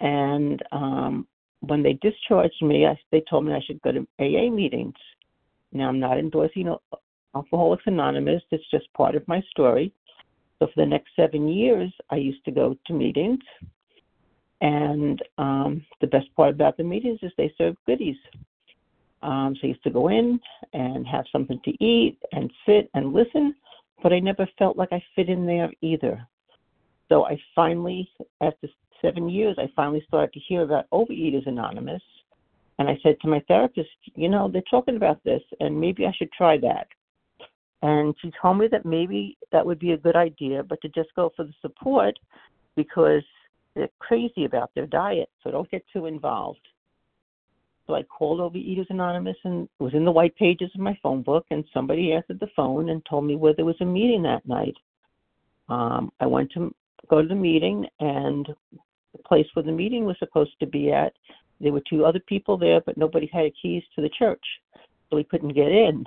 and 0.00 0.62
um, 0.72 1.26
when 1.60 1.82
they 1.82 1.94
discharged 1.94 2.62
me, 2.62 2.86
I, 2.86 2.98
they 3.10 3.22
told 3.28 3.44
me 3.44 3.52
I 3.52 3.60
should 3.66 3.82
go 3.82 3.92
to 3.92 4.06
AA 4.18 4.50
meetings. 4.50 4.94
Now 5.72 5.88
I'm 5.88 6.00
not 6.00 6.18
endorsing 6.18 6.74
Alcoholics 7.34 7.82
Anonymous; 7.86 8.42
it's 8.50 8.70
just 8.70 8.92
part 8.94 9.14
of 9.14 9.26
my 9.28 9.42
story. 9.50 9.92
So 10.58 10.66
for 10.66 10.72
the 10.76 10.86
next 10.86 11.10
seven 11.14 11.48
years, 11.48 11.92
I 12.10 12.16
used 12.16 12.44
to 12.46 12.50
go 12.50 12.76
to 12.86 12.92
meetings, 12.92 13.40
and 14.60 15.22
um, 15.36 15.84
the 16.00 16.06
best 16.06 16.34
part 16.34 16.50
about 16.50 16.76
the 16.76 16.84
meetings 16.84 17.18
is 17.22 17.32
they 17.36 17.52
serve 17.58 17.76
goodies. 17.86 18.16
Um, 19.22 19.54
so 19.56 19.66
I 19.66 19.68
used 19.68 19.82
to 19.84 19.90
go 19.90 20.08
in 20.08 20.38
and 20.72 21.06
have 21.06 21.24
something 21.32 21.60
to 21.64 21.84
eat 21.84 22.18
and 22.32 22.50
sit 22.66 22.88
and 22.94 23.12
listen, 23.12 23.54
but 24.02 24.12
I 24.12 24.20
never 24.20 24.48
felt 24.58 24.76
like 24.76 24.92
I 24.92 25.02
fit 25.16 25.28
in 25.28 25.46
there 25.46 25.70
either. 25.80 26.26
So 27.08 27.26
I 27.26 27.38
finally, 27.54 28.08
after 28.40 28.68
seven 29.02 29.28
years, 29.28 29.56
I 29.58 29.70
finally 29.74 30.04
started 30.06 30.32
to 30.34 30.40
hear 30.40 30.62
about 30.62 30.88
Overeaters 30.90 31.46
Anonymous. 31.46 32.02
And 32.78 32.88
I 32.88 32.98
said 33.02 33.16
to 33.22 33.28
my 33.28 33.40
therapist, 33.48 33.88
you 34.14 34.28
know, 34.28 34.48
they're 34.48 34.62
talking 34.70 34.96
about 34.96 35.22
this, 35.24 35.42
and 35.58 35.80
maybe 35.80 36.06
I 36.06 36.12
should 36.16 36.30
try 36.32 36.58
that. 36.58 36.86
And 37.82 38.14
she 38.20 38.32
told 38.40 38.58
me 38.58 38.68
that 38.70 38.84
maybe 38.84 39.36
that 39.52 39.64
would 39.64 39.78
be 39.78 39.92
a 39.92 39.96
good 39.96 40.16
idea, 40.16 40.62
but 40.62 40.80
to 40.82 40.88
just 40.88 41.08
go 41.16 41.32
for 41.34 41.44
the 41.44 41.54
support 41.60 42.16
because 42.76 43.22
they're 43.74 43.88
crazy 43.98 44.44
about 44.44 44.70
their 44.74 44.86
diet, 44.86 45.28
so 45.42 45.50
don't 45.50 45.70
get 45.70 45.84
too 45.92 46.06
involved. 46.06 46.60
So 47.88 47.94
I 47.94 48.02
called 48.02 48.40
Overeaters 48.40 48.90
Anonymous 48.90 49.36
and 49.44 49.64
it 49.64 49.82
was 49.82 49.94
in 49.94 50.04
the 50.04 50.12
white 50.12 50.36
pages 50.36 50.70
of 50.74 50.80
my 50.80 50.96
phone 51.02 51.22
book, 51.22 51.46
and 51.50 51.64
somebody 51.72 52.12
answered 52.12 52.38
the 52.38 52.50
phone 52.54 52.90
and 52.90 53.04
told 53.06 53.24
me 53.24 53.34
where 53.34 53.54
there 53.54 53.64
was 53.64 53.80
a 53.80 53.86
meeting 53.86 54.22
that 54.24 54.46
night. 54.46 54.74
Um, 55.70 56.12
I 56.20 56.26
went 56.26 56.52
to 56.52 56.74
go 57.08 57.22
to 57.22 57.28
the 57.28 57.34
meeting, 57.34 57.86
and 57.98 58.46
the 59.12 59.22
place 59.26 59.46
where 59.54 59.62
the 59.62 59.72
meeting 59.72 60.04
was 60.04 60.16
supposed 60.18 60.52
to 60.60 60.66
be 60.66 60.92
at, 60.92 61.14
there 61.60 61.72
were 61.72 61.82
two 61.88 62.04
other 62.04 62.20
people 62.20 62.58
there, 62.58 62.82
but 62.82 62.98
nobody 62.98 63.28
had 63.32 63.52
keys 63.60 63.82
to 63.94 64.02
the 64.02 64.10
church. 64.10 64.44
so 65.08 65.16
we 65.16 65.24
couldn't 65.24 65.54
get 65.54 65.72
in. 65.72 66.04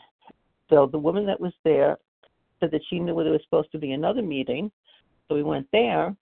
So 0.70 0.86
the 0.86 1.00
woman 1.00 1.26
that 1.26 1.42
was 1.42 1.54
there 1.64 1.98
said 2.60 2.70
that 2.72 2.82
she 2.90 3.00
knew 3.00 3.16
where 3.16 3.24
there 3.24 3.34
was 3.34 3.42
supposed 3.44 3.72
to 3.72 3.80
be 3.80 3.92
another 3.92 4.22
meeting. 4.22 4.72
So 5.28 5.36
we 5.36 5.44
went 5.44 5.68
there, 5.72 6.16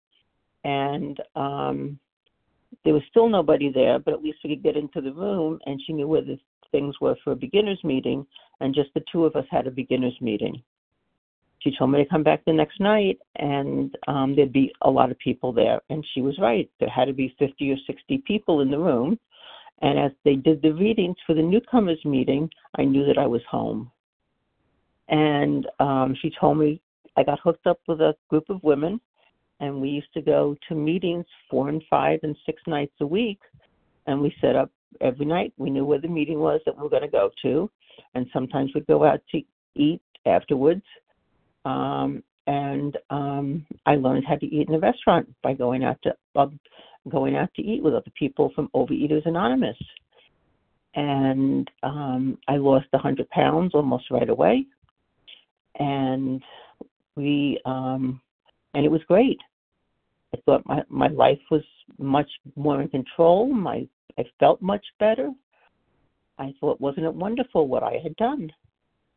and 0.65 1.19
um, 1.35 1.99
there 2.85 2.95
was 2.95 3.03
still 3.11 3.29
nobody 3.29 3.71
there, 3.73 3.99
but 3.99 4.15
at 4.15 4.23
least 4.23 4.39
we 4.45 4.51
could 4.51 4.63
get 4.63 4.77
into 4.77 5.01
the 5.01 5.13
room, 5.13 5.59
and 5.67 5.81
she 5.85 5.93
knew 5.93 6.09
where 6.09 6.23
the 6.23 6.39
things 6.73 6.95
were 7.01 7.17
for 7.23 7.33
a 7.33 7.37
beginner's 7.37 7.83
meeting, 7.85 8.27
and 8.61 8.75
just 8.75 8.91
the 8.95 9.03
two 9.11 9.25
of 9.25 9.37
us 9.37 9.45
had 9.51 9.67
a 9.67 9.71
beginner's 9.71 10.17
meeting. 10.21 10.63
She 11.61 11.75
told 11.77 11.91
me 11.91 12.03
to 12.03 12.09
come 12.09 12.23
back 12.23 12.45
the 12.45 12.53
next 12.53 12.81
night, 12.81 13.19
and 13.37 13.97
um, 14.09 14.37
there'd 14.37 14.53
be 14.53 14.73
a 14.83 14.91
lot 14.91 15.11
of 15.11 15.19
people 15.19 15.53
there, 15.53 15.81
and 15.91 16.05
she 16.15 16.21
was 16.21 16.39
right. 16.39 16.71
There 16.79 16.89
had 16.89 17.07
to 17.07 17.13
be 17.13 17.35
50 17.39 17.71
or 17.73 17.77
60 17.87 18.23
people 18.27 18.61
in 18.61 18.71
the 18.71 18.79
room, 18.79 19.19
and 19.83 19.99
as 19.99 20.13
they 20.25 20.37
did 20.37 20.63
the 20.63 20.73
readings 20.73 21.17
for 21.27 21.35
the 21.35 21.43
newcomers 21.43 22.03
meeting, 22.05 22.49
I 22.79 22.85
knew 22.85 23.05
that 23.07 23.19
I 23.19 23.27
was 23.27 23.43
home. 23.51 23.91
And 25.09 25.67
um, 25.81 26.17
she 26.21 26.31
told 26.41 26.59
me 26.59 26.81
I 27.17 27.23
got 27.23 27.41
hooked 27.41 27.67
up 27.67 27.81
with 27.87 28.01
a 28.01 28.15
group 28.29 28.49
of 28.49 28.63
women, 28.63 29.01
and 29.61 29.81
we 29.81 29.89
used 29.89 30.13
to 30.15 30.23
go 30.23 30.57
to 30.69 30.75
meetings 30.75 31.25
four 31.51 31.69
and 31.69 31.83
five 31.89 32.21
and 32.23 32.37
six 32.45 32.61
nights 32.67 32.95
a 33.01 33.07
week. 33.07 33.39
And 34.07 34.21
we 34.21 34.35
set 34.41 34.55
up 34.57 34.71
every 35.01 35.27
night. 35.27 35.53
We 35.57 35.71
knew 35.71 35.85
where 35.85 36.01
the 36.01 36.09
meeting 36.09 36.39
was 36.39 36.61
that 36.65 36.77
we 36.77 36.83
were 36.83 36.91
going 36.91 37.03
to 37.03 37.09
go 37.09 37.31
to, 37.43 37.71
and 38.15 38.27
sometimes 38.33 38.73
we'd 38.75 38.87
go 38.87 39.05
out 39.05 39.21
to 39.33 39.43
eat 39.75 40.01
afterwards. 40.27 40.83
Um, 41.65 42.23
and 42.47 42.97
um, 43.11 43.67
I 43.87 43.97
learned 43.97 44.25
how 44.27 44.37
to 44.37 44.47
eat 44.47 44.69
in 44.69 44.75
a 44.75 44.79
restaurant 44.79 45.29
by 45.43 45.55
going 45.55 45.83
out 45.85 45.99
to 46.05 46.15
uh, 46.37 46.47
going 47.09 47.37
out 47.37 47.53
to 47.55 47.63
eat 47.63 47.83
with 47.83 47.95
other 47.95 48.11
people 48.17 48.53
from 48.55 48.69
Overeaters 48.75 49.27
Anonymous. 49.27 49.77
And 50.95 51.71
um, 51.83 52.39
I 52.49 52.57
lost 52.57 52.87
a 52.93 52.97
100 52.97 53.29
pounds 53.31 53.75
almost 53.75 54.11
right 54.11 54.29
away. 54.29 54.65
And 55.79 56.43
we, 57.17 57.61
um, 57.67 58.21
and 58.77 58.85
it 58.85 58.91
was 58.91 59.01
great. 59.09 59.41
I 60.35 60.39
thought 60.45 60.67
my, 60.67 60.83
my 60.91 61.09
life 61.09 61.41
was 61.51 61.63
much 61.99 62.29
more 62.57 62.83
in 62.83 62.89
control. 62.89 63.47
My, 63.47 63.89
I 64.19 64.25
felt 64.39 64.61
much 64.61 64.85
better. 65.01 65.31
I 66.39 66.53
thought, 66.61 66.79
wasn't 66.79 67.07
it 67.07 67.15
wonderful 67.15 67.69
what 67.69 67.83
I 67.83 67.99
had 68.03 68.15
done? 68.17 68.53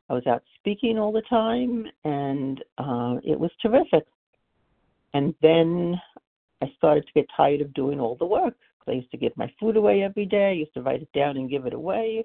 I 0.10 0.14
was 0.14 0.26
out 0.28 0.44
speaking 0.58 0.98
all 0.98 1.12
the 1.12 1.24
time, 1.30 1.86
and 2.06 2.64
uh, 2.78 3.18
it 3.22 3.38
was 3.38 3.52
terrific. 3.62 4.06
And 5.14 5.36
then 5.42 6.00
I 6.62 6.72
started 6.78 7.06
to 7.06 7.14
get 7.14 7.26
tired 7.36 7.60
of 7.60 7.74
doing 7.74 8.00
all 8.00 8.16
the 8.16 8.26
work. 8.26 8.56
I 8.88 8.94
used 8.94 9.12
to 9.12 9.18
give 9.18 9.36
my 9.36 9.52
food 9.60 9.76
away 9.76 10.04
every 10.04 10.26
day. 10.26 10.50
I 10.50 10.54
used 10.54 10.74
to 10.76 10.82
write 10.82 11.02
it 11.02 11.12
down 11.14 11.36
and 11.36 11.50
give 11.50 11.66
it 11.66 11.74
away. 11.74 12.24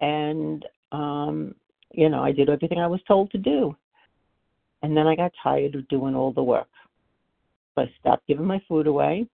And, 0.00 0.66
um, 0.90 1.54
you 1.92 2.08
know, 2.08 2.22
I 2.22 2.32
did 2.32 2.50
everything 2.50 2.80
I 2.80 2.88
was 2.88 3.00
told 3.06 3.30
to 3.30 3.38
do. 3.38 3.76
And 4.86 4.96
then 4.96 5.08
I 5.08 5.16
got 5.16 5.32
tired 5.42 5.74
of 5.74 5.88
doing 5.88 6.14
all 6.14 6.32
the 6.32 6.44
work. 6.44 6.68
So 7.74 7.82
I 7.82 7.92
stopped 7.98 8.28
giving 8.28 8.46
my 8.46 8.62
food 8.68 8.86
away. 8.86 9.26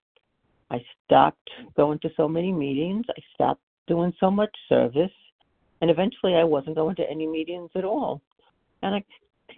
I 0.71 0.83
stopped 1.05 1.51
going 1.77 1.99
to 1.99 2.11
so 2.17 2.27
many 2.27 2.51
meetings. 2.51 3.05
I 3.11 3.21
stopped 3.35 3.61
doing 3.87 4.15
so 4.19 4.31
much 4.31 4.49
service. 4.67 5.13
And 5.83 5.91
eventually 5.91 6.37
I 6.37 6.45
wasn't 6.45 6.77
going 6.77 6.97
to 6.97 7.11
any 7.11 7.27
meetings 7.27 7.69
at 7.75 7.85
all. 7.85 8.23
And 8.81 8.95
I 8.95 9.05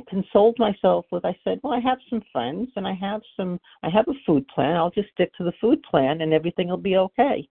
consoled 0.09 0.59
myself 0.59 1.07
with 1.13 1.25
I 1.25 1.39
said, 1.45 1.61
Well, 1.63 1.73
I 1.73 1.79
have 1.79 1.99
some 2.11 2.25
friends 2.33 2.71
and 2.75 2.89
I 2.89 2.95
have 2.95 3.21
some 3.37 3.61
I 3.85 3.89
have 3.89 4.09
a 4.09 4.19
food 4.27 4.49
plan. 4.49 4.75
I'll 4.75 4.91
just 4.91 5.11
stick 5.13 5.33
to 5.37 5.45
the 5.45 5.53
food 5.61 5.81
plan 5.89 6.23
and 6.23 6.33
everything 6.33 6.67
will 6.67 6.77
be 6.77 6.97
okay. 6.97 7.49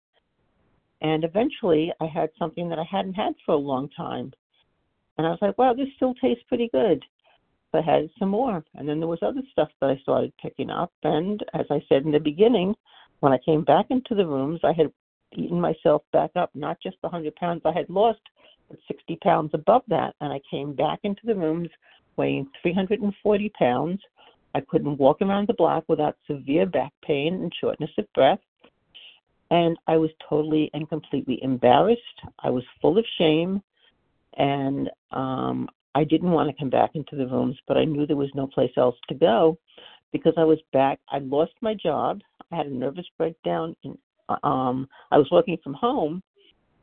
And 1.01 1.23
eventually 1.23 1.91
I 1.99 2.05
had 2.05 2.29
something 2.37 2.69
that 2.69 2.77
I 2.77 2.85
hadn't 2.87 3.15
had 3.15 3.33
for 3.47 3.53
a 3.53 3.57
long 3.57 3.89
time. 3.97 4.31
And 5.17 5.25
I 5.25 5.31
was 5.31 5.39
like, 5.41 5.57
Wow, 5.57 5.73
this 5.73 5.87
still 5.95 6.13
tastes 6.13 6.43
pretty 6.47 6.69
good. 6.71 7.03
I 7.73 7.81
had 7.81 8.09
some 8.17 8.29
more. 8.29 8.63
And 8.75 8.87
then 8.87 8.99
there 8.99 9.07
was 9.07 9.19
other 9.21 9.41
stuff 9.51 9.69
that 9.81 9.89
I 9.89 9.97
started 10.01 10.33
picking 10.41 10.69
up 10.69 10.91
and 11.03 11.43
as 11.53 11.65
I 11.69 11.81
said 11.89 12.03
in 12.03 12.11
the 12.11 12.19
beginning, 12.19 12.75
when 13.19 13.33
I 13.33 13.39
came 13.45 13.63
back 13.63 13.87
into 13.89 14.15
the 14.15 14.25
rooms 14.25 14.59
I 14.63 14.73
had 14.73 14.91
eaten 15.33 15.59
myself 15.59 16.03
back 16.13 16.31
up, 16.35 16.51
not 16.53 16.77
just 16.81 16.97
the 17.01 17.09
hundred 17.09 17.35
pounds 17.35 17.61
I 17.65 17.71
had 17.71 17.89
lost, 17.89 18.21
but 18.69 18.79
sixty 18.87 19.17
pounds 19.17 19.51
above 19.53 19.83
that. 19.87 20.15
And 20.21 20.31
I 20.31 20.39
came 20.49 20.73
back 20.73 20.99
into 21.03 21.21
the 21.25 21.35
rooms 21.35 21.69
weighing 22.17 22.49
340 22.61 23.49
pounds. 23.57 23.99
I 24.55 24.61
couldn't 24.61 24.97
walk 24.97 25.21
around 25.21 25.47
the 25.47 25.53
block 25.53 25.85
without 25.87 26.17
severe 26.25 26.65
back 26.65 26.91
pain 27.03 27.35
and 27.35 27.53
shortness 27.61 27.91
of 27.97 28.11
breath. 28.13 28.39
And 29.51 29.77
I 29.87 29.97
was 29.97 30.09
totally 30.27 30.69
and 30.73 30.89
completely 30.89 31.41
embarrassed. 31.41 32.01
I 32.39 32.49
was 32.49 32.63
full 32.81 32.97
of 32.97 33.05
shame. 33.17 33.61
And 34.37 34.89
um, 35.11 35.69
I 35.97 36.03
didn't 36.03 36.29
want 36.29 36.49
to 36.49 36.59
come 36.59 36.69
back 36.69 36.91
into 36.93 37.15
the 37.15 37.25
rooms, 37.25 37.57
but 37.67 37.75
I 37.75 37.85
knew 37.85 38.05
there 38.05 38.15
was 38.15 38.29
no 38.35 38.45
place 38.45 38.71
else 38.77 38.95
to 39.09 39.15
go 39.15 39.57
because 40.11 40.33
I 40.37 40.43
was 40.43 40.59
back. 40.71 40.99
I 41.09 41.17
lost 41.19 41.53
my 41.61 41.73
job. 41.73 42.21
I 42.51 42.57
had 42.57 42.67
a 42.67 42.73
nervous 42.73 43.07
breakdown. 43.17 43.75
And, 43.83 43.97
um, 44.43 44.87
I 45.11 45.17
was 45.17 45.27
working 45.31 45.57
from 45.63 45.73
home, 45.73 46.21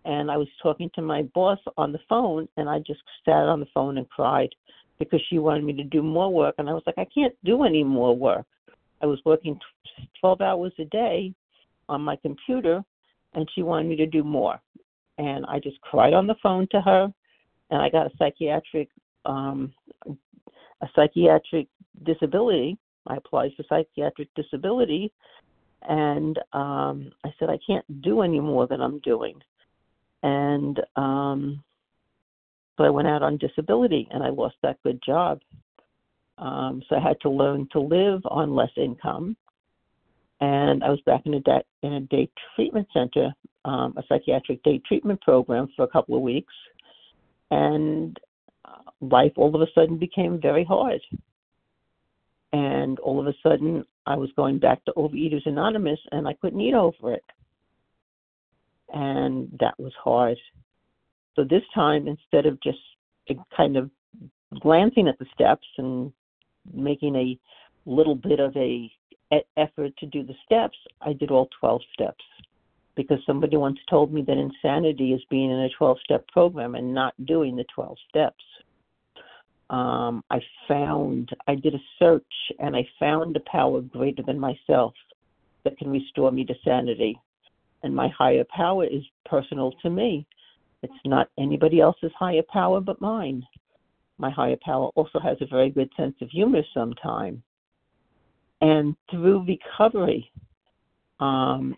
and 0.05 0.33
I 0.33 0.37
was 0.37 0.49
talking 0.61 0.91
to 0.97 1.03
my 1.03 1.23
boss 1.35 1.59
on 1.77 1.93
the 1.93 2.01
phone, 2.09 2.49
and 2.57 2.69
I 2.69 2.81
just 2.81 3.01
sat 3.25 3.49
on 3.49 3.61
the 3.61 3.67
phone 3.73 3.99
and 3.99 4.11
cried 4.11 4.49
because 4.99 5.21
she 5.29 5.39
wanted 5.39 5.63
me 5.63 5.75
to 5.75 5.85
do 5.85 6.03
more 6.03 6.33
work 6.33 6.55
and 6.59 6.69
I 6.69 6.73
was 6.73 6.83
like 6.87 6.99
I 6.99 7.07
can't 7.13 7.35
do 7.45 7.65
any 7.65 7.83
more 7.83 8.17
work. 8.17 8.47
I 9.03 9.07
was 9.07 9.19
working 9.25 9.59
12 10.21 10.41
hours 10.41 10.73
a 10.79 10.85
day 10.85 11.35
on 11.89 12.01
my 12.01 12.17
computer 12.17 12.83
and 13.35 13.49
she 13.55 13.63
wanted 13.63 13.89
me 13.89 13.97
to 13.97 14.07
do 14.07 14.23
more. 14.23 14.61
And 15.19 15.45
I 15.47 15.59
just 15.59 15.81
cried 15.81 16.15
on 16.15 16.27
the 16.27 16.37
phone 16.43 16.69
to 16.71 16.81
her 16.81 17.13
and 17.71 17.83
I 17.83 17.89
got 17.89 18.07
a 18.07 18.17
psychiatric 18.19 18.89
um 19.25 19.73
a 20.83 20.87
psychiatric 20.95 21.69
disability. 22.05 22.77
I 23.07 23.17
applied 23.17 23.53
for 23.57 23.65
psychiatric 23.69 24.29
disability 24.35 25.13
and 25.83 26.39
um 26.53 27.13
I 27.25 27.33
said 27.39 27.51
I 27.51 27.59
can't 27.67 28.03
do 28.03 28.23
any 28.23 28.41
more 28.41 28.67
than 28.67 28.81
I'm 28.81 28.99
doing. 29.01 29.41
And 30.23 30.81
um 30.97 31.63
so 32.77 32.85
I 32.85 32.91
went 32.91 33.09
out 33.09 33.23
on 33.23 33.39
disability 33.39 34.09
and 34.11 34.23
I 34.23 34.31
lost 34.31 34.57
that 34.63 34.83
good 34.83 35.01
job. 35.05 35.41
Um, 36.39 36.83
so 36.89 36.97
I 36.97 37.01
had 37.01 37.21
to 37.21 37.31
learn 37.31 37.69
to 37.73 37.81
live 37.81 38.21
on 38.25 38.55
less 38.55 38.73
income. 38.77 39.37
And 40.41 40.83
I 40.83 40.91
was 40.91 41.01
back 41.07 41.23
in 41.27 41.35
a, 41.35 41.41
day, 41.41 41.63
in 41.83 41.93
a 41.95 42.01
day 42.01 42.29
treatment 42.57 42.89
center, 42.93 43.33
um, 43.65 43.95
a 43.97 44.03
psychiatric 44.09 44.63
day 44.65 44.81
treatment 44.87 45.21
program 45.21 45.69
for 45.77 45.85
a 45.85 45.89
couple 45.89 46.17
of 46.17 46.23
weeks. 46.23 46.53
And 47.51 48.19
life 49.01 49.33
all 49.37 49.55
of 49.55 49.61
a 49.61 49.71
sudden 49.75 49.99
became 49.99 50.41
very 50.41 50.65
hard. 50.65 51.01
And 52.53 52.99
all 53.01 53.21
of 53.21 53.27
a 53.27 53.35
sudden, 53.43 53.85
I 54.07 54.17
was 54.17 54.31
going 54.37 54.59
back 54.59 54.85
to 54.85 54.93
Overeaters 54.97 55.47
Anonymous 55.47 55.99
and 56.13 56.29
I 56.29 56.35
couldn't 56.35 56.61
eat 56.61 56.75
over 56.75 57.15
it. 57.15 57.25
And 58.93 59.49
that 59.61 59.75
was 59.79 59.93
hard. 60.03 60.39
So 61.35 61.43
this 61.43 61.63
time, 61.75 62.07
instead 62.07 62.47
of 62.47 62.61
just 62.63 62.79
eh, 63.29 63.35
kind 63.57 63.77
of 63.77 63.91
glancing 64.61 65.09
at 65.09 65.19
the 65.19 65.27
steps 65.35 65.67
and 65.79 66.13
making 66.73 67.17
a 67.17 67.39
little 67.87 68.15
bit 68.15 68.39
of 68.39 68.57
a 68.57 68.91
effort 69.57 69.97
to 69.99 70.07
do 70.07 70.23
the 70.23 70.35
steps, 70.45 70.79
I 71.01 71.13
did 71.13 71.33
all 71.33 71.49
12 71.59 71.81
steps 71.93 72.25
because 72.95 73.19
somebody 73.27 73.57
once 73.57 73.79
told 73.91 74.13
me 74.13 74.23
that 74.23 74.39
insanity 74.39 75.13
is 75.13 75.23
being 75.29 75.51
in 75.51 75.59
a 75.59 75.69
12 75.77 75.99
step 76.05 76.27
program 76.29 76.77
and 76.77 76.95
not 76.95 77.15
doing 77.27 77.57
the 77.57 77.65
12 77.75 77.97
steps. 78.09 78.45
Um, 79.75 80.23
I 80.31 80.39
found, 80.69 81.31
I 81.49 81.57
did 81.57 81.75
a 81.75 81.83
search 81.99 82.23
and 82.61 82.77
I 82.77 82.87
found 83.01 83.35
a 83.37 83.41
power 83.41 83.81
greater 83.81 84.23
than 84.23 84.39
myself 84.39 84.95
that 85.65 85.77
can 85.79 85.91
restore 85.91 86.31
me 86.31 86.45
to 86.45 86.55
sanity. 86.65 87.19
And 87.83 87.93
my 87.93 88.07
higher 88.17 88.45
power 88.55 88.85
is 88.85 89.03
personal 89.25 89.73
to 89.83 89.91
me. 89.91 90.29
It's 90.85 90.93
not 91.05 91.29
anybody 91.41 91.81
else's 91.81 92.13
higher 92.17 92.45
power 92.49 92.81
but 92.81 93.01
mine. 93.01 93.43
My 94.17 94.31
higher 94.31 94.59
power 94.65 94.91
also 94.95 95.19
has 95.19 95.39
a 95.41 95.47
very 95.47 95.71
good 95.71 95.91
sense 95.97 96.15
of 96.21 96.31
humor 96.31 96.63
sometimes. 96.73 97.41
And 98.61 98.95
through 99.11 99.45
recovery, 99.45 100.31
um, 101.19 101.77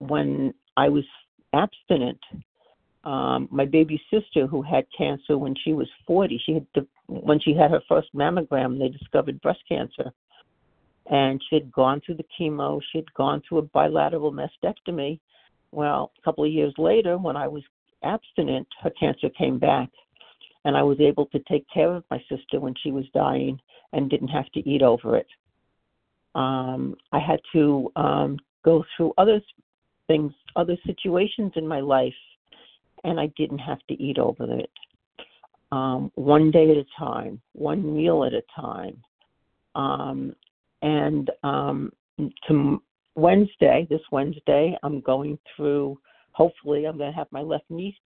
when 0.00 0.52
I 0.76 0.90
was 0.90 1.04
abstinent, 1.54 2.20
um, 3.04 3.48
my 3.50 3.64
baby 3.64 4.00
sister 4.12 4.46
who 4.46 4.62
had 4.62 4.86
cancer 4.96 5.36
when 5.36 5.54
she 5.64 5.72
was 5.72 5.88
40, 6.06 6.40
she 6.44 6.54
had 6.54 6.86
when 7.06 7.40
she 7.40 7.52
had 7.52 7.70
her 7.70 7.82
first 7.88 8.08
mammogram, 8.14 8.78
they 8.78 8.88
discovered 8.88 9.40
breast 9.40 9.60
cancer, 9.68 10.12
and 11.06 11.42
she 11.48 11.56
had 11.56 11.72
gone 11.72 12.00
through 12.04 12.16
the 12.16 12.24
chemo. 12.38 12.80
She 12.92 12.98
had 12.98 13.12
gone 13.14 13.42
through 13.46 13.58
a 13.58 13.62
bilateral 13.62 14.32
mastectomy. 14.32 15.18
Well, 15.72 16.12
a 16.18 16.22
couple 16.22 16.44
of 16.44 16.52
years 16.52 16.74
later, 16.78 17.18
when 17.18 17.36
I 17.36 17.48
was 17.48 17.62
abstinent, 18.04 18.68
her 18.82 18.90
cancer 18.90 19.28
came 19.36 19.58
back. 19.58 19.88
And 20.64 20.76
I 20.76 20.82
was 20.82 21.00
able 21.00 21.26
to 21.26 21.40
take 21.50 21.66
care 21.74 21.92
of 21.92 22.04
my 22.08 22.22
sister 22.28 22.60
when 22.60 22.74
she 22.80 22.92
was 22.92 23.04
dying 23.12 23.58
and 23.92 24.08
didn't 24.08 24.28
have 24.28 24.50
to 24.52 24.60
eat 24.68 24.82
over 24.82 25.16
it. 25.16 25.26
Um, 26.36 26.94
I 27.10 27.18
had 27.18 27.40
to 27.52 27.90
um, 27.96 28.38
go 28.64 28.84
through 28.96 29.12
other 29.18 29.40
things, 30.06 30.32
other 30.54 30.76
situations 30.86 31.52
in 31.56 31.66
my 31.66 31.80
life, 31.80 32.14
and 33.04 33.20
I 33.20 33.26
didn't 33.36 33.58
have 33.58 33.78
to 33.88 33.94
eat 33.94 34.18
over 34.18 34.44
it. 34.58 34.70
um, 35.72 36.12
one 36.16 36.50
day 36.50 36.70
at 36.70 36.76
a 36.76 36.84
time, 36.98 37.40
one 37.54 37.96
meal 37.96 38.24
at 38.24 38.34
a 38.34 38.42
time. 38.54 39.02
Um, 39.74 40.36
and 40.82 41.30
um, 41.42 41.92
to 42.46 42.82
Wednesday, 43.14 43.86
this 43.88 44.02
Wednesday, 44.12 44.76
I'm 44.82 45.00
going 45.00 45.38
through. 45.56 45.98
Hopefully, 46.32 46.84
I'm 46.86 46.98
going 46.98 47.10
to 47.10 47.16
have 47.16 47.28
my 47.30 47.40
left 47.40 47.64
knee, 47.70 47.98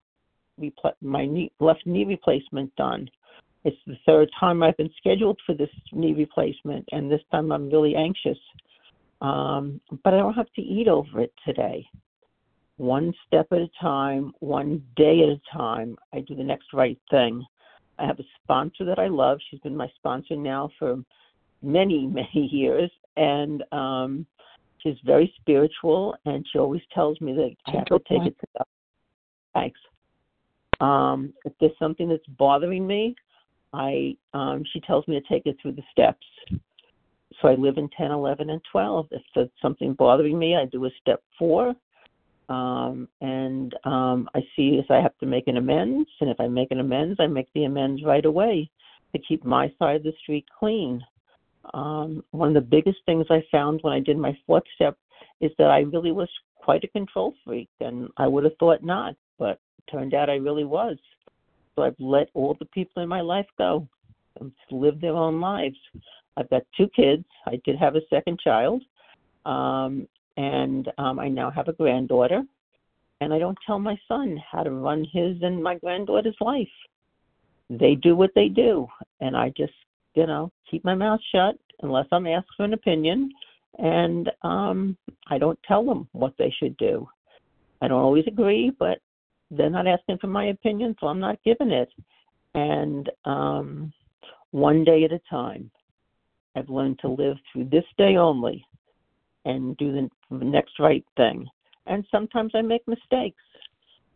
my 1.01 1.25
knee, 1.25 1.51
left 1.59 1.87
knee 1.87 2.05
replacement 2.05 2.75
done. 2.77 3.09
It's 3.65 3.77
the 3.87 3.97
third 4.05 4.29
time 4.39 4.63
I've 4.63 4.77
been 4.77 4.91
scheduled 4.99 5.41
for 5.47 5.55
this 5.55 5.71
knee 5.93 6.13
replacement, 6.13 6.87
and 6.93 7.11
this 7.11 7.23
time 7.33 7.51
I'm 7.51 7.71
really 7.71 7.95
anxious. 7.97 8.39
Um, 9.23 9.81
but 10.03 10.13
I 10.13 10.19
don't 10.19 10.35
have 10.35 10.53
to 10.57 10.63
eat 10.63 10.87
over 10.87 11.21
it 11.23 11.33
today. 11.47 11.87
One 12.77 13.13
step 13.27 13.47
at 13.53 13.59
a 13.59 13.71
time, 13.81 14.33
one 14.41 14.83
day 14.97 15.21
at 15.23 15.29
a 15.29 15.41
time, 15.57 15.97
I 16.13 16.21
do 16.21 16.35
the 16.35 16.43
next 16.43 16.73
right 16.73 16.99
thing. 17.11 17.45
I 17.99 18.07
have 18.07 18.19
a 18.19 18.25
sponsor 18.43 18.85
that 18.85 18.99
I 18.99 19.07
love. 19.07 19.39
She's 19.49 19.61
been 19.61 19.77
my 19.77 19.89
sponsor 19.97 20.37
now 20.37 20.71
for 20.79 20.97
many, 21.63 22.07
many 22.35 22.49
years, 22.51 22.91
and 23.17 23.63
um, 23.71 24.27
she's 24.81 24.97
very 25.05 25.33
spiritual, 25.41 26.17
and 26.25 26.45
she 26.53 26.59
always 26.59 26.83
tells 26.93 27.21
me 27.21 27.33
that 27.35 27.55
I 27.67 27.79
have 27.79 27.85
to 27.87 27.99
take 28.09 28.27
it 28.27 28.37
to 28.41 28.47
God. 28.59 28.67
Thanks. 29.55 29.81
Um, 30.81 31.33
if 31.45 31.53
there's 31.61 31.79
something 31.79 32.09
that's 32.09 32.27
bothering 32.37 32.87
me, 32.87 33.15
I 33.73 34.17
um, 34.35 34.65
she 34.73 34.81
tells 34.81 35.07
me 35.09 35.21
to 35.21 35.29
take 35.29 35.47
it 35.47 35.57
through 35.63 35.73
the 35.73 35.83
steps. 35.93 36.27
So 37.41 37.49
I 37.49 37.55
live 37.55 37.79
in 37.79 37.89
10, 37.97 38.11
11, 38.11 38.51
and 38.51 38.61
12. 38.71 39.07
If 39.11 39.23
there's 39.35 39.49
something 39.61 39.95
bothering 39.95 40.39
me, 40.39 40.57
I 40.57 40.67
do 40.67 40.85
a 40.85 40.91
step 41.01 41.23
four. 41.39 41.75
Um, 42.49 43.09
and 43.21 43.75
um, 43.85 44.29
I 44.35 44.41
see 44.55 44.81
if 44.83 44.91
I 44.91 45.01
have 45.01 45.17
to 45.19 45.27
make 45.27 45.49
an 45.49 45.57
amends. 45.57 46.09
And 46.21 46.31
if 46.31 46.39
I 46.41 46.49
make 46.49 46.71
an 46.71 46.81
amends, 46.81 47.19
I 47.21 47.27
make 47.27 47.49
the 47.55 47.65
amends 47.65 48.03
right 48.05 48.25
away 48.25 48.71
to 49.13 49.19
keep 49.19 49.45
my 49.45 49.73
side 49.79 49.97
of 49.97 50.03
the 50.03 50.13
street 50.23 50.45
clean. 50.59 51.03
Um, 51.73 52.23
one 52.33 52.49
of 52.49 52.55
the 52.55 52.61
biggest 52.61 52.99
things 53.07 53.27
I 53.31 53.43
found 53.51 53.81
when 53.83 53.95
I 53.95 54.01
did 54.01 54.19
my 54.19 54.37
fourth 54.47 54.65
step 54.75 54.99
is 55.41 55.51
that 55.59 55.71
I 55.71 55.81
really 55.81 56.13
was 56.13 56.29
quite 56.57 56.85
a 56.85 56.89
control 56.89 57.35
freak. 57.45 57.69
And 57.81 58.09
I 58.17 58.27
would 58.27 58.45
have 58.45 58.57
thought 58.59 58.83
not, 58.83 59.15
but 59.39 59.59
turned 59.91 60.15
out 60.15 60.31
I 60.31 60.35
really 60.35 60.65
was. 60.65 60.99
So 61.75 61.83
I've 61.83 61.97
let 61.99 62.29
all 62.35 62.57
the 62.59 62.67
people 62.67 63.03
in 63.03 63.09
my 63.09 63.21
life 63.21 63.47
go 63.59 63.89
and 64.41 64.53
live 64.71 65.01
their 65.01 65.15
own 65.15 65.41
lives. 65.41 65.77
I've 66.37 66.51
got 66.51 66.63
two 66.77 66.89
kids. 66.95 67.25
I 67.47 67.61
did 67.65 67.77
have 67.77 67.97
a 67.97 68.01
second 68.11 68.41
child, 68.41 68.83
um, 69.47 70.09
and 70.37 70.91
um, 70.99 71.19
I 71.19 71.29
now 71.29 71.51
have 71.51 71.69
a 71.69 71.73
granddaughter. 71.73 72.43
And 73.21 73.33
I 73.33 73.39
don't 73.39 73.59
tell 73.67 73.79
my 73.79 73.97
son 74.09 74.39
how 74.51 74.63
to 74.63 74.71
run 74.71 75.07
his 75.13 75.37
and 75.43 75.63
my 75.63 75.77
granddaughter's 75.77 76.37
life. 76.41 76.69
They 77.71 77.95
do 77.95 78.15
what 78.15 78.33
they 78.35 78.49
do, 78.49 78.87
and 79.21 79.37
I 79.37 79.51
just, 79.57 79.73
you 80.15 80.27
know, 80.27 80.53
keep 80.71 80.85
my 80.85 80.95
mouth 80.95 81.21
shut 81.33 81.57
unless 81.83 82.07
I'm 82.13 82.27
asked 82.27 82.51
for 82.57 82.65
an 82.65 82.75
opinion, 82.75 83.31
and 83.79 84.31
um, 84.43 84.97
I 85.29 85.39
don't 85.39 85.59
tell 85.67 85.85
them 85.85 86.09
what 86.13 86.35
they 86.39 86.53
should 86.59 86.77
do. 86.77 87.09
I 87.81 87.89
don't 87.89 88.03
always 88.03 88.27
agree, 88.27 88.73
but 88.79 88.99
they're 89.51 89.71
not 89.71 89.87
asking 89.87 90.19
for 90.19 90.27
my 90.27 90.47
opinion, 90.47 90.95
so 91.01 91.07
I'm 91.07 91.21
not 91.21 91.43
giving 91.45 91.71
it. 91.71 91.89
And 92.55 93.11
um, 93.25 93.93
one 94.51 94.85
day 94.85 95.05
at 95.05 95.13
a 95.13 95.21
time, 95.31 95.71
I've 96.57 96.69
learned 96.69 96.99
to 97.01 97.09
live 97.09 97.37
through 97.53 97.67
this 97.71 97.85
day 97.97 98.17
only 98.17 98.65
and 99.45 99.77
do 99.77 99.93
the 100.31 100.45
next 100.45 100.79
right 100.79 101.05
thing. 101.17 101.47
And 101.87 102.05
sometimes 102.11 102.53
I 102.55 102.63
make 102.63 102.87
mistakes, 102.89 103.43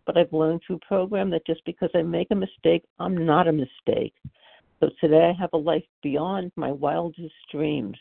but 0.07 0.17
I've 0.17 0.33
learned 0.33 0.63
through 0.67 0.81
program 0.87 1.31
that 1.31 1.47
just 1.47 1.65
because 1.65 1.91
I 1.95 2.03
make 2.03 2.29
a 2.31 2.35
mistake, 2.35 2.85
I'm 2.99 3.27
not 3.27 3.49
a 3.49 3.53
mistake. 3.53 4.15
So 4.81 4.89
today 5.01 5.33
I 5.35 5.41
have 5.41 5.51
a 5.53 5.59
life 5.59 5.85
beyond 6.03 6.53
my 6.57 6.73
wildest 6.73 7.35
dreams. 7.51 7.97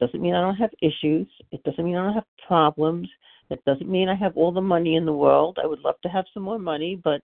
Doesn't 0.00 0.20
mean 0.20 0.34
I 0.34 0.40
don't 0.40 0.56
have 0.56 0.70
issues. 0.82 1.28
It 1.52 1.62
doesn't 1.62 1.84
mean 1.84 1.96
I 1.96 2.04
don't 2.04 2.14
have 2.14 2.24
problems. 2.46 3.08
It 3.50 3.64
doesn't 3.64 3.88
mean 3.88 4.08
I 4.08 4.16
have 4.16 4.36
all 4.36 4.52
the 4.52 4.60
money 4.60 4.96
in 4.96 5.06
the 5.06 5.12
world. 5.12 5.58
I 5.62 5.66
would 5.66 5.80
love 5.80 6.00
to 6.02 6.08
have 6.08 6.24
some 6.34 6.42
more 6.42 6.58
money, 6.58 7.00
but 7.02 7.20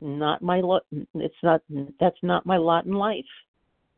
not 0.00 0.40
my 0.40 0.60
lot. 0.60 0.84
It's 1.14 1.34
not. 1.42 1.62
That's 1.98 2.22
not 2.22 2.46
my 2.46 2.56
lot 2.56 2.86
in 2.86 2.92
life. 2.92 3.24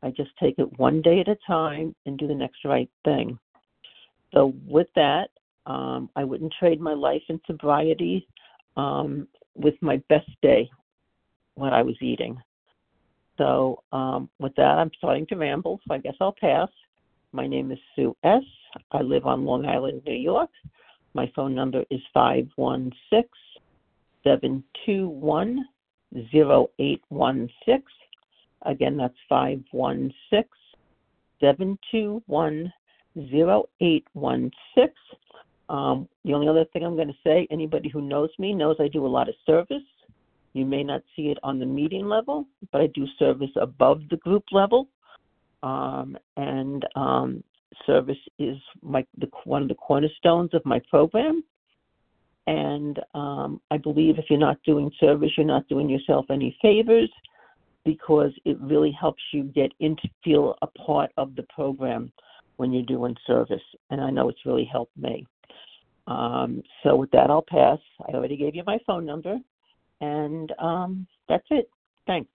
I 0.02 0.11
just 0.11 0.31
take 0.40 0.59
it 0.59 0.78
one 0.78 1.02
day 1.02 1.20
at 1.20 1.28
a 1.28 1.37
time 1.46 1.94
and 2.07 2.18
do 2.18 2.26
the 2.26 2.35
next 2.35 2.64
right 2.64 2.90
thing. 3.05 3.38
So 4.33 4.55
with 4.66 4.88
that, 4.97 5.31
um, 5.66 6.11
I 6.16 6.25
wouldn't 6.25 6.55
trade 6.59 6.81
my 6.81 6.95
life 6.95 7.23
in 7.29 7.40
sobriety 7.47 8.27
um, 8.77 9.29
with 9.55 9.75
my 9.81 10.03
best 10.09 10.31
day, 10.42 10.68
what 11.55 11.73
I 11.73 11.83
was 11.83 11.97
eating. 12.01 12.38
So 13.38 13.83
um, 13.92 14.29
with 14.38 14.55
that, 14.57 14.79
I'm 14.79 14.90
starting 14.99 15.27
to 15.27 15.37
ramble, 15.37 15.81
so 15.87 15.95
I 15.95 15.99
guess 15.99 16.14
I'll 16.21 16.35
pass. 16.38 16.68
My 17.33 17.47
name 17.47 17.73
is 17.73 17.79
Sue 17.97 18.16
S. 18.25 18.42
I 18.90 19.03
live 19.03 19.27
on 19.27 19.45
Long 19.45 19.66
Island, 19.66 20.03
New 20.07 20.14
York. 20.14 20.51
My 21.14 21.31
phone 21.35 21.55
number 21.55 21.85
is 21.90 22.01
516 22.14 23.29
721 24.25 25.64
0816. 26.14 27.83
Again, 28.64 28.97
that's 28.97 29.14
516 29.29 30.45
721 31.40 32.73
0816. 33.16 34.88
Um, 35.68 36.09
the 36.25 36.35
only 36.35 36.48
other 36.48 36.64
thing 36.66 36.85
I'm 36.85 36.96
going 36.96 37.09
to 37.09 37.14
say 37.25 37.46
anybody 37.51 37.88
who 37.88 38.03
knows 38.03 38.31
me 38.38 38.53
knows 38.53 38.77
I 38.79 38.88
do 38.88 39.07
a 39.07 39.09
lot 39.09 39.29
of 39.29 39.35
service. 39.46 39.83
You 40.53 40.66
may 40.66 40.83
not 40.83 41.03
see 41.16 41.29
it 41.29 41.38
on 41.42 41.59
the 41.59 41.66
meeting 41.66 42.07
level, 42.07 42.46
but 42.70 42.81
I 42.83 42.88
do 42.88 43.07
service 43.18 43.51
above 43.61 44.03
the 44.11 44.16
group 44.18 44.44
level. 44.53 44.88
Um, 45.62 46.18
and 46.37 46.85
um, 46.94 47.42
service 47.87 48.18
is 48.38 48.57
my 48.83 49.07
the, 49.18 49.29
one 49.44 49.62
of 49.62 49.68
the 49.68 49.75
cornerstones 49.75 50.53
of 50.53 50.64
my 50.66 50.81
program. 50.90 51.42
And 52.46 52.98
um, 53.14 53.61
I 53.70 53.79
believe 53.79 54.18
if 54.18 54.27
you're 54.29 54.38
not 54.38 54.59
doing 54.64 54.90
service, 54.98 55.31
you're 55.37 55.46
not 55.46 55.68
doing 55.68 55.88
yourself 55.88 56.27
any 56.29 56.57
favors 56.61 57.11
because 57.85 58.33
it 58.44 58.61
really 58.61 58.94
helps 59.01 59.22
you 59.33 59.44
get 59.44 59.72
into 59.81 60.09
feel 60.22 60.57
a 60.62 60.66
part 60.66 61.11
of 61.16 61.35
the 61.37 61.44
program 61.55 62.12
when 62.62 62.72
you're 62.72 62.85
doing 62.85 63.16
service. 63.27 63.61
And 63.90 64.01
I 64.01 64.11
know 64.11 64.29
it's 64.29 64.46
really 64.46 64.68
helped 64.70 64.96
me. 64.96 65.27
Um, 66.07 66.62
so 66.85 66.94
with 66.94 67.11
that, 67.11 67.29
I'll 67.29 67.44
pass. 67.46 67.81
I 68.09 68.12
already 68.12 68.37
gave 68.37 68.55
you 68.55 68.62
my 68.64 68.79
phone 68.87 69.05
number, 69.05 69.37
and 70.01 70.53
um, 70.61 71.07
that's 71.29 71.46
it. 71.51 71.68
Thanks. 72.07 72.31